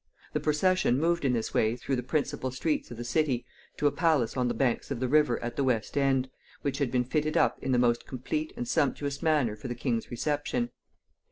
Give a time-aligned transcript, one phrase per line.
[0.33, 3.45] The procession moved in this way through the principal streets of the city
[3.77, 6.27] to a palace on the banks of the river at the West End,
[6.63, 10.09] which had been fitted up in the most complete and sumptuous manner for the king's
[10.09, 10.71] reception.